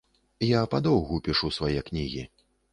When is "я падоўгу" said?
0.47-1.21